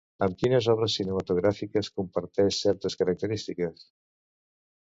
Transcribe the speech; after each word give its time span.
Amb 0.25 0.37
quines 0.43 0.69
obres 0.71 0.95
cinematogràfiques 0.99 1.91
comparteix 1.99 2.63
certes 2.69 3.01
característiques? 3.03 3.89